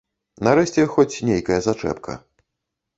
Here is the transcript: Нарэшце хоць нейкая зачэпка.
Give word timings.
Нарэшце 0.47 0.87
хоць 0.95 1.21
нейкая 1.29 1.59
зачэпка. 1.69 2.21